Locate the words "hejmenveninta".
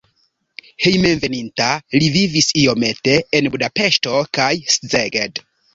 0.85-1.67